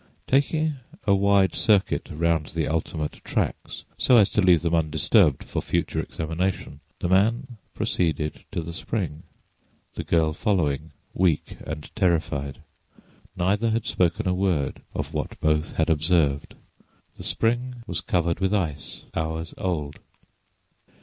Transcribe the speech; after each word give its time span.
Taking 0.25 0.77
a 1.05 1.13
wide 1.13 1.53
circuit 1.53 2.09
round 2.11 2.47
the 2.47 2.67
ultimate 2.67 3.23
tracks, 3.23 3.83
so 3.99 4.17
as 4.17 4.31
to 4.31 4.41
leave 4.41 4.63
them 4.63 4.73
undisturbed 4.73 5.43
for 5.43 5.61
further 5.61 5.99
examination, 5.99 6.79
the 7.01 7.07
man 7.07 7.57
proceeded 7.75 8.43
to 8.51 8.61
the 8.63 8.73
spring, 8.73 9.21
the 9.93 10.03
girl 10.03 10.33
following, 10.33 10.91
weak 11.13 11.57
and 11.67 11.95
terrified. 11.95 12.63
Neither 13.37 13.69
had 13.69 13.85
spoken 13.85 14.27
a 14.27 14.33
word 14.33 14.81
of 14.95 15.13
what 15.13 15.39
both 15.39 15.73
had 15.73 15.91
observed. 15.91 16.55
The 17.17 17.23
spring 17.23 17.83
was 17.85 18.01
covered 18.01 18.39
with 18.39 18.55
ice, 18.55 19.03
hours 19.15 19.53
old. 19.59 19.99